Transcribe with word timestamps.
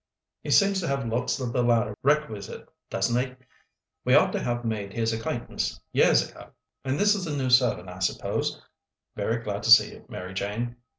He 0.41 0.49
seems 0.49 0.79
to 0.79 0.87
have 0.87 1.05
lots 1.07 1.39
of 1.39 1.53
the 1.53 1.61
latter 1.61 1.95
requisite, 2.01 2.67
doesn't 2.89 3.23
he? 3.23 3.35
We 4.03 4.15
ought 4.15 4.31
to 4.31 4.41
have 4.41 4.65
made 4.65 4.93
his 4.93 5.13
acquaintance 5.13 5.79
years 5.91 6.27
ago. 6.27 6.49
And 6.83 6.97
this 6.97 7.13
is 7.13 7.25
the 7.25 7.37
new 7.37 7.51
servant, 7.51 7.87
I 7.87 7.99
suppose. 7.99 8.59
Very 9.15 9.43
glad 9.43 9.61
to 9.61 9.69
see 9.69 9.91
you, 9.91 10.05
Mary 10.09 10.33
Jane. 10.33 10.77